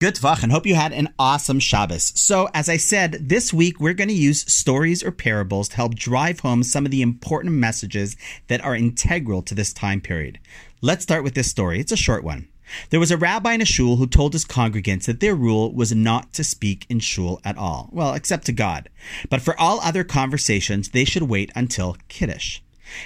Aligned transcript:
Good 0.00 0.14
Tvach, 0.14 0.44
and 0.44 0.52
hope 0.52 0.64
you 0.64 0.76
had 0.76 0.92
an 0.92 1.12
awesome 1.18 1.58
Shabbos. 1.58 2.12
So, 2.14 2.48
as 2.54 2.68
I 2.68 2.76
said, 2.76 3.14
this 3.20 3.52
week 3.52 3.80
we're 3.80 3.94
going 3.94 4.06
to 4.06 4.14
use 4.14 4.42
stories 4.42 5.02
or 5.02 5.10
parables 5.10 5.68
to 5.70 5.74
help 5.74 5.96
drive 5.96 6.38
home 6.38 6.62
some 6.62 6.84
of 6.84 6.92
the 6.92 7.02
important 7.02 7.54
messages 7.54 8.16
that 8.46 8.64
are 8.64 8.76
integral 8.76 9.42
to 9.42 9.56
this 9.56 9.72
time 9.72 10.00
period. 10.00 10.38
Let's 10.80 11.02
start 11.02 11.24
with 11.24 11.34
this 11.34 11.50
story. 11.50 11.80
It's 11.80 11.90
a 11.90 11.96
short 11.96 12.22
one. 12.22 12.46
There 12.90 13.00
was 13.00 13.10
a 13.10 13.16
rabbi 13.16 13.54
in 13.54 13.60
a 13.60 13.64
shul 13.64 13.96
who 13.96 14.06
told 14.06 14.34
his 14.34 14.44
congregants 14.44 15.06
that 15.06 15.18
their 15.18 15.34
rule 15.34 15.74
was 15.74 15.92
not 15.92 16.32
to 16.34 16.44
speak 16.44 16.86
in 16.88 17.00
shul 17.00 17.40
at 17.44 17.58
all. 17.58 17.88
Well, 17.90 18.14
except 18.14 18.46
to 18.46 18.52
God. 18.52 18.88
But 19.28 19.42
for 19.42 19.58
all 19.58 19.80
other 19.80 20.04
conversations, 20.04 20.90
they 20.90 21.04
should 21.04 21.24
wait 21.24 21.50
until 21.56 21.96
Kiddush. 22.06 22.60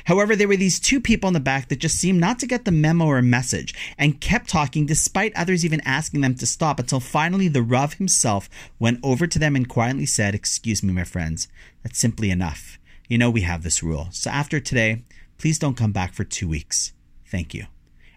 However, 0.05 0.37
there 0.37 0.49
were 0.49 0.57
these 0.57 0.80
two 0.80 1.01
people 1.01 1.29
in 1.29 1.35
the 1.35 1.41
back 1.41 1.69
that 1.69 1.79
just 1.79 1.98
seemed 1.98 2.21
not 2.21 2.39
to 2.41 2.46
get 2.46 2.65
the 2.65 2.71
memo 2.71 3.07
or 3.07 3.23
message 3.23 3.75
and 3.98 4.21
kept 4.21 4.48
talking 4.48 4.87
despite 4.87 5.37
others 5.37 5.65
even 5.65 5.80
asking 5.85 6.21
them 6.21 6.35
to 6.37 6.47
stop 6.47 6.79
until 6.79 7.01
finally 7.01 7.48
the 7.48 7.62
Rav 7.62 7.95
himself 7.95 8.48
went 8.79 9.01
over 9.03 9.27
to 9.27 9.39
them 9.39 9.56
and 9.56 9.69
quietly 9.69 10.06
said, 10.06 10.34
Excuse 10.34 10.83
me, 10.83 10.92
my 10.92 11.05
friends, 11.05 11.48
that's 11.83 11.98
simply 11.98 12.30
enough. 12.30 12.79
You 13.09 13.19
know 13.19 13.30
we 13.30 13.42
have 13.42 13.62
this 13.62 13.83
rule. 13.83 14.09
So 14.11 14.30
after 14.30 14.61
today, 14.61 15.03
please 15.39 15.59
don't 15.59 15.77
come 15.77 15.92
back 15.92 16.14
for 16.14 16.25
two 16.25 16.48
weeks. 16.48 16.92
Thank 17.27 17.55
you. 17.55 17.67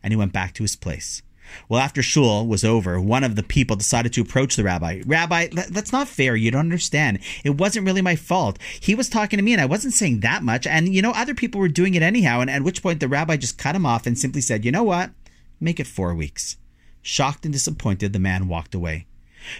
And 0.03 0.11
he 0.11 0.17
went 0.17 0.33
back 0.33 0.53
to 0.53 0.63
his 0.63 0.75
place. 0.75 1.21
Well, 1.69 1.79
after 1.79 2.01
shul 2.01 2.47
was 2.47 2.63
over, 2.63 2.99
one 2.99 3.23
of 3.23 3.35
the 3.35 3.43
people 3.43 3.75
decided 3.75 4.13
to 4.13 4.21
approach 4.21 4.55
the 4.55 4.63
rabbi. 4.63 5.01
Rabbi, 5.05 5.47
that's 5.69 5.91
not 5.91 6.07
fair. 6.07 6.35
You 6.35 6.51
don't 6.51 6.61
understand. 6.61 7.19
It 7.43 7.57
wasn't 7.57 7.85
really 7.85 8.01
my 8.01 8.15
fault. 8.15 8.59
He 8.79 8.95
was 8.95 9.09
talking 9.09 9.37
to 9.37 9.43
me 9.43 9.53
and 9.53 9.61
I 9.61 9.65
wasn't 9.65 9.93
saying 9.93 10.21
that 10.21 10.43
much. 10.43 10.67
And, 10.67 10.93
you 10.93 11.01
know, 11.01 11.11
other 11.11 11.33
people 11.33 11.59
were 11.61 11.67
doing 11.67 11.95
it 11.95 12.03
anyhow. 12.03 12.41
And 12.41 12.49
at 12.49 12.63
which 12.63 12.83
point 12.83 12.99
the 12.99 13.07
rabbi 13.07 13.37
just 13.37 13.57
cut 13.57 13.75
him 13.75 13.85
off 13.85 14.05
and 14.05 14.17
simply 14.17 14.41
said, 14.41 14.65
you 14.65 14.71
know 14.71 14.83
what? 14.83 15.11
Make 15.59 15.79
it 15.79 15.87
four 15.87 16.13
weeks. 16.13 16.57
Shocked 17.01 17.45
and 17.45 17.53
disappointed, 17.53 18.13
the 18.13 18.19
man 18.19 18.47
walked 18.47 18.75
away. 18.75 19.05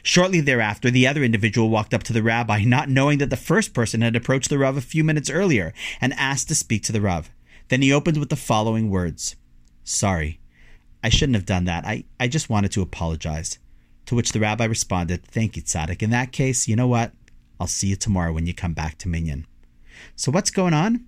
Shortly 0.01 0.41
thereafter, 0.41 0.89
the 0.89 1.07
other 1.07 1.23
individual 1.23 1.69
walked 1.69 1.93
up 1.93 2.03
to 2.03 2.13
the 2.13 2.23
rabbi, 2.23 2.63
not 2.63 2.89
knowing 2.89 3.19
that 3.19 3.29
the 3.29 3.37
first 3.37 3.73
person 3.73 4.01
had 4.01 4.15
approached 4.15 4.49
the 4.49 4.57
Rav 4.57 4.77
a 4.77 4.81
few 4.81 5.03
minutes 5.03 5.29
earlier 5.29 5.73
and 6.01 6.13
asked 6.13 6.47
to 6.47 6.55
speak 6.55 6.83
to 6.83 6.91
the 6.91 7.01
Rav. 7.01 7.29
Then 7.67 7.81
he 7.81 7.93
opened 7.93 8.17
with 8.17 8.29
the 8.29 8.35
following 8.35 8.89
words 8.89 9.35
Sorry, 9.83 10.39
I 11.05 11.09
shouldn't 11.09 11.35
have 11.35 11.45
done 11.45 11.65
that. 11.65 11.85
I, 11.85 12.03
I 12.19 12.27
just 12.27 12.49
wanted 12.49 12.71
to 12.71 12.81
apologize. 12.81 13.59
To 14.07 14.15
which 14.15 14.31
the 14.31 14.39
rabbi 14.39 14.65
responded, 14.65 15.23
Thank 15.23 15.55
you, 15.55 15.61
Tzaddik. 15.61 16.01
In 16.01 16.09
that 16.09 16.31
case, 16.31 16.67
you 16.67 16.75
know 16.75 16.87
what? 16.87 17.11
I'll 17.59 17.67
see 17.67 17.89
you 17.89 17.95
tomorrow 17.95 18.33
when 18.33 18.47
you 18.47 18.55
come 18.55 18.73
back 18.73 18.97
to 18.97 19.07
Minyan. 19.07 19.45
So, 20.15 20.31
what's 20.31 20.49
going 20.49 20.73
on? 20.73 21.05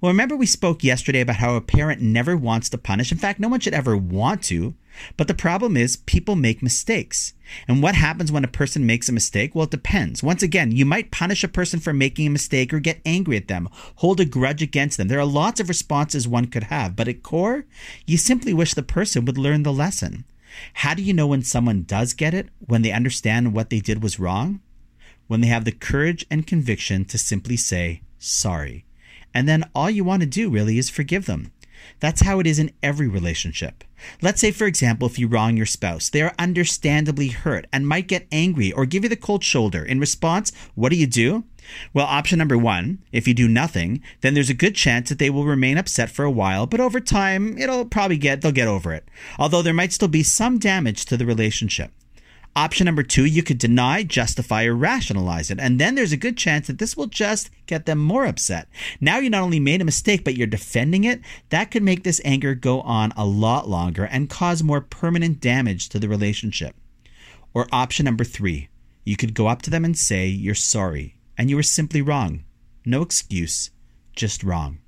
Well, 0.00 0.10
remember 0.10 0.34
we 0.34 0.46
spoke 0.46 0.82
yesterday 0.82 1.20
about 1.20 1.36
how 1.36 1.56
a 1.56 1.60
parent 1.60 2.00
never 2.00 2.38
wants 2.38 2.70
to 2.70 2.78
punish. 2.78 3.12
In 3.12 3.18
fact, 3.18 3.38
no 3.38 3.48
one 3.48 3.60
should 3.60 3.74
ever 3.74 3.98
want 3.98 4.42
to. 4.44 4.74
But 5.16 5.28
the 5.28 5.34
problem 5.34 5.76
is 5.76 5.96
people 5.96 6.36
make 6.36 6.62
mistakes. 6.62 7.34
And 7.68 7.82
what 7.82 7.94
happens 7.94 8.32
when 8.32 8.44
a 8.44 8.48
person 8.48 8.86
makes 8.86 9.08
a 9.08 9.12
mistake? 9.12 9.54
Well, 9.54 9.64
it 9.64 9.70
depends. 9.70 10.22
Once 10.22 10.42
again, 10.42 10.72
you 10.72 10.84
might 10.84 11.10
punish 11.10 11.44
a 11.44 11.48
person 11.48 11.80
for 11.80 11.92
making 11.92 12.26
a 12.26 12.30
mistake 12.30 12.72
or 12.72 12.80
get 12.80 13.00
angry 13.04 13.36
at 13.36 13.48
them, 13.48 13.68
hold 13.96 14.20
a 14.20 14.24
grudge 14.24 14.62
against 14.62 14.96
them. 14.96 15.08
There 15.08 15.20
are 15.20 15.26
lots 15.26 15.60
of 15.60 15.68
responses 15.68 16.26
one 16.26 16.46
could 16.46 16.64
have, 16.64 16.96
but 16.96 17.08
at 17.08 17.22
core, 17.22 17.64
you 18.06 18.16
simply 18.16 18.54
wish 18.54 18.74
the 18.74 18.82
person 18.82 19.24
would 19.24 19.38
learn 19.38 19.62
the 19.62 19.72
lesson. 19.72 20.24
How 20.74 20.94
do 20.94 21.02
you 21.02 21.12
know 21.12 21.26
when 21.26 21.42
someone 21.42 21.82
does 21.82 22.12
get 22.14 22.34
it? 22.34 22.48
When 22.60 22.82
they 22.82 22.92
understand 22.92 23.52
what 23.52 23.70
they 23.70 23.80
did 23.80 24.02
was 24.02 24.20
wrong? 24.20 24.60
When 25.26 25.40
they 25.40 25.48
have 25.48 25.64
the 25.64 25.72
courage 25.72 26.24
and 26.30 26.46
conviction 26.46 27.04
to 27.06 27.18
simply 27.18 27.56
say, 27.56 28.02
sorry. 28.18 28.84
And 29.32 29.48
then 29.48 29.68
all 29.74 29.90
you 29.90 30.04
want 30.04 30.20
to 30.22 30.26
do 30.26 30.48
really 30.48 30.78
is 30.78 30.90
forgive 30.90 31.26
them. 31.26 31.50
That's 32.00 32.22
how 32.22 32.40
it 32.40 32.46
is 32.46 32.58
in 32.58 32.72
every 32.82 33.08
relationship. 33.08 33.84
Let's 34.20 34.40
say, 34.40 34.50
for 34.50 34.66
example, 34.66 35.06
if 35.06 35.18
you 35.18 35.28
wrong 35.28 35.56
your 35.56 35.66
spouse, 35.66 36.08
they 36.08 36.22
are 36.22 36.34
understandably 36.38 37.28
hurt 37.28 37.66
and 37.72 37.88
might 37.88 38.08
get 38.08 38.26
angry 38.30 38.72
or 38.72 38.86
give 38.86 39.02
you 39.02 39.08
the 39.08 39.16
cold 39.16 39.42
shoulder. 39.44 39.84
In 39.84 40.00
response, 40.00 40.52
what 40.74 40.90
do 40.90 40.96
you 40.96 41.06
do? 41.06 41.44
Well, 41.92 42.06
option 42.06 42.38
number 42.38 42.58
one, 42.58 42.98
if 43.12 43.26
you 43.26 43.34
do 43.34 43.48
nothing, 43.48 44.02
then 44.20 44.34
there's 44.34 44.50
a 44.50 44.54
good 44.54 44.74
chance 44.74 45.08
that 45.08 45.18
they 45.18 45.30
will 45.30 45.46
remain 45.46 45.78
upset 45.78 46.10
for 46.10 46.24
a 46.24 46.30
while, 46.30 46.66
but 46.66 46.80
over 46.80 47.00
time, 47.00 47.56
it'll 47.56 47.86
probably 47.86 48.18
get, 48.18 48.42
they'll 48.42 48.52
get 48.52 48.68
over 48.68 48.92
it. 48.92 49.08
Although 49.38 49.62
there 49.62 49.72
might 49.72 49.92
still 49.92 50.08
be 50.08 50.22
some 50.22 50.58
damage 50.58 51.06
to 51.06 51.16
the 51.16 51.26
relationship. 51.26 51.92
Option 52.56 52.84
number 52.84 53.02
two, 53.02 53.24
you 53.24 53.42
could 53.42 53.58
deny, 53.58 54.04
justify, 54.04 54.64
or 54.64 54.76
rationalize 54.76 55.50
it. 55.50 55.58
And 55.58 55.80
then 55.80 55.96
there's 55.96 56.12
a 56.12 56.16
good 56.16 56.36
chance 56.36 56.68
that 56.68 56.78
this 56.78 56.96
will 56.96 57.08
just 57.08 57.50
get 57.66 57.84
them 57.84 57.98
more 57.98 58.24
upset. 58.26 58.68
Now 59.00 59.18
you 59.18 59.28
not 59.28 59.42
only 59.42 59.58
made 59.58 59.80
a 59.80 59.84
mistake, 59.84 60.22
but 60.24 60.36
you're 60.36 60.46
defending 60.46 61.02
it. 61.02 61.20
That 61.48 61.72
could 61.72 61.82
make 61.82 62.04
this 62.04 62.20
anger 62.24 62.54
go 62.54 62.80
on 62.82 63.12
a 63.16 63.26
lot 63.26 63.68
longer 63.68 64.04
and 64.04 64.30
cause 64.30 64.62
more 64.62 64.80
permanent 64.80 65.40
damage 65.40 65.88
to 65.88 65.98
the 65.98 66.08
relationship. 66.08 66.76
Or 67.54 67.66
option 67.72 68.04
number 68.04 68.24
three, 68.24 68.68
you 69.04 69.16
could 69.16 69.34
go 69.34 69.48
up 69.48 69.62
to 69.62 69.70
them 69.70 69.84
and 69.84 69.98
say, 69.98 70.26
You're 70.26 70.54
sorry, 70.54 71.18
and 71.36 71.50
you 71.50 71.56
were 71.56 71.62
simply 71.64 72.02
wrong. 72.02 72.44
No 72.86 73.02
excuse, 73.02 73.70
just 74.14 74.44
wrong. 74.44 74.78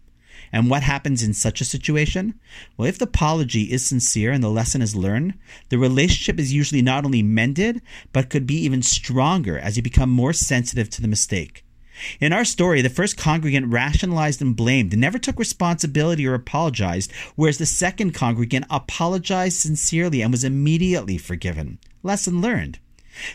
And 0.52 0.70
what 0.70 0.82
happens 0.82 1.22
in 1.22 1.34
such 1.34 1.60
a 1.60 1.64
situation? 1.64 2.38
Well, 2.76 2.88
if 2.88 2.98
the 2.98 3.04
apology 3.04 3.72
is 3.72 3.86
sincere 3.86 4.32
and 4.32 4.42
the 4.42 4.48
lesson 4.48 4.82
is 4.82 4.96
learned, 4.96 5.34
the 5.68 5.78
relationship 5.78 6.38
is 6.38 6.52
usually 6.52 6.82
not 6.82 7.04
only 7.04 7.22
mended, 7.22 7.82
but 8.12 8.30
could 8.30 8.46
be 8.46 8.56
even 8.58 8.82
stronger 8.82 9.58
as 9.58 9.76
you 9.76 9.82
become 9.82 10.10
more 10.10 10.32
sensitive 10.32 10.90
to 10.90 11.02
the 11.02 11.08
mistake. 11.08 11.64
In 12.20 12.32
our 12.32 12.44
story, 12.44 12.82
the 12.82 12.90
first 12.90 13.16
congregant 13.16 13.72
rationalized 13.72 14.42
and 14.42 14.54
blamed 14.54 14.96
never 14.96 15.18
took 15.18 15.38
responsibility 15.38 16.26
or 16.26 16.34
apologized, 16.34 17.12
whereas 17.36 17.58
the 17.58 17.66
second 17.66 18.12
congregant 18.12 18.66
apologized 18.68 19.58
sincerely 19.58 20.20
and 20.20 20.30
was 20.30 20.44
immediately 20.44 21.16
forgiven. 21.16 21.78
Lesson 22.02 22.40
learned. 22.40 22.78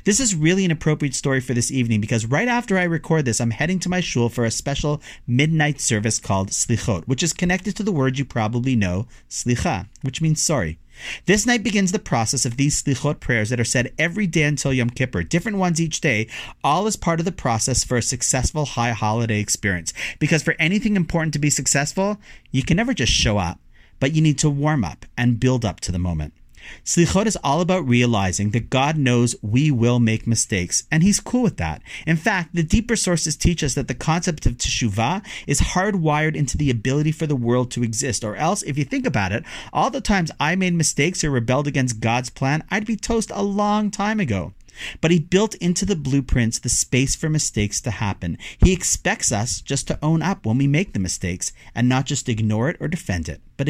This 0.04 0.20
is 0.20 0.36
really 0.36 0.66
an 0.66 0.72
appropriate 0.72 1.16
story 1.16 1.40
for 1.40 1.54
this 1.54 1.72
evening 1.72 2.02
because 2.02 2.26
right 2.26 2.48
after 2.48 2.78
I 2.78 2.84
record 2.84 3.26
this, 3.26 3.42
I'm 3.42 3.52
heading 3.52 3.80
to 3.80 3.90
my 3.90 4.02
shul 4.02 4.30
for 4.30 4.46
a 4.46 4.52
special 4.52 5.02
midnight 5.28 5.80
service 5.80 6.20
called 6.20 6.50
Slichot, 6.50 7.08
which 7.08 7.24
is 7.24 7.34
connected 7.34 7.76
to 7.76 7.84
the 7.84 7.92
word 7.92 8.18
you 8.20 8.26
probably 8.26 8.76
know, 8.76 9.08
Slicha, 9.30 9.88
which 10.02 10.22
means 10.22 10.42
sorry. 10.42 10.80
This 11.26 11.46
night 11.46 11.64
begins 11.64 11.92
the 11.92 12.00
process 12.00 12.46
of 12.46 12.58
these 12.58 12.82
Slichot 12.82 13.20
prayers 13.20 13.50
that 13.50 13.60
are 13.60 13.66
said 13.66 13.94
every 13.98 14.28
day 14.28 14.44
until 14.44 14.74
Yom 14.74 14.90
Kippur, 14.90 15.24
different 15.24 15.58
ones 15.58 15.82
each 15.82 16.02
day, 16.02 16.28
all 16.64 16.88
as 16.88 16.96
part 16.96 17.20
of 17.20 17.26
the 17.26 17.32
process 17.32 17.84
for 17.84 17.98
a 17.98 18.02
successful 18.02 18.66
high 18.66 18.92
holiday 18.92 19.40
experience. 19.40 19.94
Because 20.20 20.44
for 20.44 20.56
anything 20.60 20.96
important 20.96 21.34
to 21.34 21.40
be 21.40 21.50
successful, 21.50 22.20
you 22.52 22.64
can 22.64 22.78
never 22.78 22.94
just 22.94 23.12
show 23.12 23.38
up, 23.38 23.60
but 24.00 24.14
you 24.14 24.22
need 24.22 24.38
to 24.40 24.50
warm 24.50 24.84
up 24.84 25.06
and 25.18 25.40
build 25.40 25.66
up 25.66 25.80
to 25.82 25.92
the 25.92 26.00
moment. 26.00 26.34
Slichot 26.84 27.26
is 27.26 27.38
all 27.44 27.62
about 27.62 27.88
realizing 27.88 28.52
that 28.52 28.70
God 28.70 28.98
knows 28.98 29.36
we 29.42 29.72
will 29.72 30.00
make 30.00 30.28
mistakes, 30.28 30.84
and 30.92 31.04
He's 31.04 31.20
cool 31.20 31.44
with 31.44 31.58
that. 31.58 31.82
In 32.06 32.18
fact, 32.18 32.56
the 32.56 32.64
deeper 32.64 32.96
sources 32.96 33.36
teach 33.36 33.64
us 33.64 33.76
that 33.76 33.88
the 33.88 33.96
concept 33.96 34.46
of 34.46 34.58
teshuvah 34.58 35.26
is 35.48 35.62
hardwired 35.62 36.36
into 36.36 36.58
the 36.58 36.70
ability 36.70 37.12
for 37.12 37.28
the 37.28 37.36
world 37.36 37.72
to 37.72 37.84
exist. 37.84 38.24
Or 38.24 38.36
else, 38.36 38.64
if 38.64 38.78
you 38.78 38.84
think 38.84 39.06
about 39.06 39.32
it, 39.32 39.44
all 39.74 39.90
the 39.90 40.02
times 40.02 40.32
I 40.40 40.56
made 40.56 40.74
mistakes 40.74 41.24
or 41.24 41.32
rebelled 41.32 41.68
against 41.68 42.00
God's 42.00 42.30
plan, 42.30 42.64
I'd 42.70 42.86
be 42.86 42.96
toast 42.96 43.32
a 43.34 43.44
long 43.44 43.92
time 43.92 44.20
ago. 44.20 44.54
But 45.02 45.12
he 45.12 45.20
built 45.20 45.56
into 45.56 45.86
the 45.86 45.96
blueprints 45.96 46.60
the 46.60 46.70
space 46.70 47.16
for 47.16 47.30
mistakes 47.30 47.82
to 47.82 47.92
happen. 47.92 48.38
He 48.64 48.72
expects 48.74 49.32
us 49.32 49.62
just 49.62 49.88
to 49.88 50.00
own 50.02 50.22
up 50.22 50.46
when 50.46 50.58
we 50.58 50.68
make 50.68 50.94
the 50.94 51.00
mistakes 51.00 51.52
and 51.76 51.90
not 51.90 52.06
just 52.06 52.30
ignore 52.30 52.70
it 52.70 52.78
or 52.80 52.88
defend 52.88 53.28
it, 53.28 53.42
but 53.58 53.68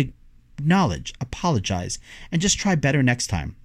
acknowledge, 0.61 1.13
apologize, 1.19 1.97
and 2.31 2.41
just 2.41 2.59
try 2.59 2.75
better 2.75 3.01
next 3.01 3.27
time. 3.27 3.55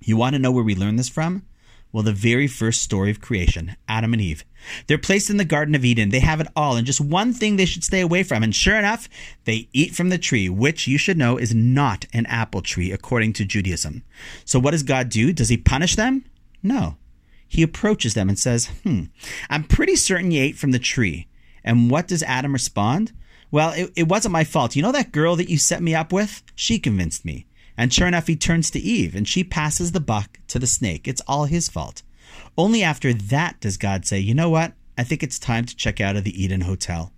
You 0.00 0.16
want 0.16 0.34
to 0.34 0.38
know 0.38 0.52
where 0.52 0.64
we 0.64 0.76
learn 0.76 0.96
this 0.96 1.08
from? 1.08 1.44
Well, 1.92 2.02
the 2.02 2.12
very 2.12 2.46
first 2.46 2.80
story 2.80 3.10
of 3.10 3.20
creation, 3.20 3.76
Adam 3.86 4.14
and 4.14 4.22
Eve. 4.22 4.44
They're 4.86 4.96
placed 4.96 5.28
in 5.28 5.36
the 5.36 5.44
Garden 5.44 5.74
of 5.74 5.84
Eden. 5.84 6.08
They 6.08 6.20
have 6.20 6.40
it 6.40 6.46
all, 6.56 6.76
and 6.76 6.86
just 6.86 7.00
one 7.00 7.34
thing 7.34 7.56
they 7.56 7.66
should 7.66 7.84
stay 7.84 8.00
away 8.00 8.22
from. 8.22 8.42
And 8.42 8.54
sure 8.54 8.76
enough, 8.76 9.08
they 9.44 9.68
eat 9.72 9.94
from 9.94 10.08
the 10.08 10.16
tree, 10.16 10.48
which 10.48 10.86
you 10.86 10.96
should 10.96 11.18
know 11.18 11.36
is 11.36 11.54
not 11.54 12.06
an 12.14 12.24
apple 12.26 12.62
tree 12.62 12.92
according 12.92 13.34
to 13.34 13.44
Judaism. 13.44 14.04
So, 14.46 14.58
what 14.58 14.70
does 14.70 14.84
God 14.84 15.10
do? 15.10 15.32
Does 15.32 15.50
he 15.50 15.58
punish 15.58 15.96
them? 15.96 16.24
No. 16.62 16.96
He 17.46 17.62
approaches 17.62 18.14
them 18.14 18.30
and 18.30 18.38
says, 18.38 18.70
Hmm, 18.84 19.04
I'm 19.50 19.64
pretty 19.64 19.96
certain 19.96 20.30
you 20.30 20.42
ate 20.42 20.56
from 20.56 20.70
the 20.70 20.78
tree. 20.78 21.26
And 21.62 21.90
what 21.90 22.08
does 22.08 22.22
Adam 22.22 22.54
respond? 22.54 23.12
Well, 23.52 23.72
it, 23.72 23.92
it 23.94 24.08
wasn't 24.08 24.32
my 24.32 24.42
fault. 24.42 24.74
You 24.74 24.82
know 24.82 24.90
that 24.92 25.12
girl 25.12 25.36
that 25.36 25.50
you 25.50 25.58
set 25.58 25.82
me 25.82 25.94
up 25.94 26.12
with? 26.12 26.42
She 26.56 26.80
convinced 26.80 27.24
me. 27.24 27.46
And 27.76 27.92
sure 27.92 28.08
enough, 28.08 28.26
he 28.26 28.34
turns 28.34 28.70
to 28.70 28.80
Eve 28.80 29.14
and 29.14 29.28
she 29.28 29.44
passes 29.44 29.92
the 29.92 30.00
buck 30.00 30.40
to 30.48 30.58
the 30.58 30.66
snake. 30.66 31.06
It's 31.06 31.22
all 31.28 31.44
his 31.44 31.68
fault. 31.68 32.02
Only 32.56 32.82
after 32.82 33.12
that 33.12 33.60
does 33.60 33.76
God 33.76 34.06
say, 34.06 34.18
you 34.18 34.34
know 34.34 34.50
what? 34.50 34.72
I 34.96 35.04
think 35.04 35.22
it's 35.22 35.38
time 35.38 35.66
to 35.66 35.76
check 35.76 36.00
out 36.00 36.16
of 36.16 36.24
the 36.24 36.42
Eden 36.42 36.62
Hotel. 36.62 37.12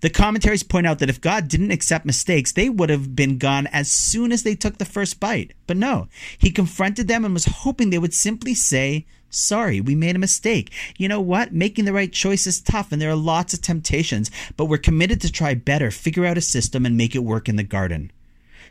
The 0.00 0.10
commentaries 0.10 0.62
point 0.62 0.86
out 0.86 0.98
that 0.98 1.08
if 1.08 1.20
God 1.20 1.48
didn't 1.48 1.70
accept 1.70 2.04
mistakes, 2.04 2.52
they 2.52 2.68
would 2.68 2.90
have 2.90 3.16
been 3.16 3.38
gone 3.38 3.66
as 3.68 3.90
soon 3.90 4.32
as 4.32 4.42
they 4.42 4.54
took 4.54 4.76
the 4.76 4.84
first 4.84 5.20
bite. 5.20 5.54
But 5.66 5.78
no, 5.78 6.08
he 6.36 6.50
confronted 6.50 7.08
them 7.08 7.24
and 7.24 7.32
was 7.32 7.46
hoping 7.46 7.88
they 7.88 7.98
would 7.98 8.12
simply 8.12 8.54
say, 8.54 9.06
Sorry, 9.30 9.80
we 9.80 9.94
made 9.94 10.16
a 10.16 10.20
mistake. 10.20 10.72
You 10.98 11.06
know 11.08 11.20
what? 11.20 11.52
Making 11.52 11.84
the 11.84 11.92
right 11.92 12.12
choice 12.12 12.48
is 12.48 12.60
tough 12.60 12.90
and 12.90 13.00
there 13.00 13.10
are 13.10 13.16
lots 13.16 13.54
of 13.54 13.62
temptations, 13.62 14.30
but 14.56 14.64
we're 14.64 14.78
committed 14.78 15.20
to 15.20 15.30
try 15.30 15.54
better, 15.54 15.92
figure 15.92 16.26
out 16.26 16.36
a 16.36 16.40
system, 16.40 16.84
and 16.84 16.96
make 16.96 17.14
it 17.14 17.20
work 17.20 17.48
in 17.48 17.54
the 17.54 17.62
garden. 17.62 18.10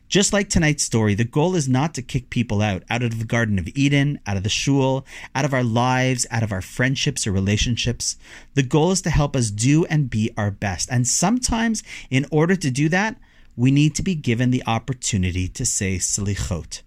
Just 0.09 0.33
like 0.33 0.50
tonight's 0.50 0.83
story, 0.83 1.13
the 1.13 1.23
goal 1.23 1.56
is 1.56 1.69
not 1.69 1.94
to 1.94 2.01
kick 2.01 2.31
people 2.31 2.61
out, 2.61 2.83
out 2.89 3.03
of 3.03 3.19
the 3.19 3.25
Garden 3.25 3.59
of 3.59 3.69
Eden, 3.75 4.19
out 4.25 4.38
of 4.38 4.44
the 4.44 4.50
shul, 4.50 5.06
out 5.35 5.45
of 5.45 5.53
our 5.53 5.63
lives, 5.63 6.25
out 6.31 6.41
of 6.41 6.51
our 6.51 6.63
friendships 6.63 7.27
or 7.27 7.31
relationships. 7.31 8.17
The 8.55 8.63
goal 8.63 8.91
is 8.91 9.03
to 9.03 9.12
help 9.12 9.35
us 9.35 9.51
do 9.51 9.85
and 9.85 10.09
be 10.09 10.31
our 10.35 10.50
best. 10.50 10.89
And 10.91 11.07
sometimes, 11.07 11.83
in 12.09 12.25
order 12.31 12.55
to 12.55 12.71
do 12.71 12.89
that, 12.89 13.17
we 13.55 13.69
need 13.69 13.94
to 13.95 14.03
be 14.03 14.15
given 14.15 14.50
the 14.50 14.63
opportunity 14.65 15.47
to 15.50 15.63
say 15.63 15.97
salichot. 15.97 16.81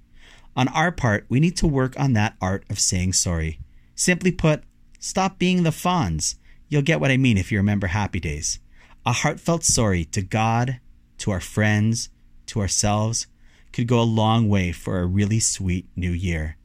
On 0.57 0.67
our 0.69 0.91
part, 0.91 1.25
we 1.29 1.39
need 1.39 1.57
to 1.59 1.67
work 1.69 1.99
on 1.99 2.15
that 2.15 2.35
art 2.41 2.65
of 2.69 2.81
saying 2.81 3.13
sorry. 3.13 3.59
Simply 3.95 4.33
put, 4.33 4.63
stop 4.99 5.39
being 5.39 5.63
the 5.63 5.71
Fonz. 5.71 6.37
You'll 6.69 6.83
get 6.83 7.01
what 7.01 7.11
I 7.11 7.17
mean 7.17 7.37
if 7.37 7.53
you 7.53 7.59
remember 7.59 7.89
Happy 7.89 8.21
Days. 8.21 8.59
A 9.05 9.13
heartfelt 9.13 9.65
sorry 9.65 10.05
to 10.07 10.23
God, 10.23 10.81
to 11.19 11.31
our 11.31 11.41
friends, 11.41 12.09
to 12.47 12.61
ourselves 12.61 13.27
could 13.73 13.87
go 13.87 14.01
a 14.01 14.03
long 14.03 14.49
way 14.49 14.73
for 14.73 15.01
a 15.01 15.07
really 15.07 15.41
sweet 15.41 15.87
new 15.97 16.13
year. 16.13 16.57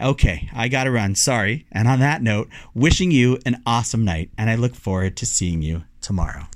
Okay, 0.00 0.48
I 0.52 0.68
gotta 0.68 0.90
run, 0.90 1.14
sorry. 1.14 1.66
And 1.70 1.86
on 1.86 2.00
that 2.00 2.22
note, 2.22 2.48
wishing 2.74 3.10
you 3.10 3.38
an 3.46 3.62
awesome 3.64 4.04
night, 4.04 4.30
and 4.36 4.50
I 4.50 4.56
look 4.56 4.74
forward 4.74 5.16
to 5.18 5.26
seeing 5.26 5.62
you 5.62 5.84
tomorrow. 6.00 6.46